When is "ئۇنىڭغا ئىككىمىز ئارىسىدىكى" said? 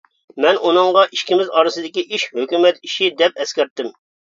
0.69-2.07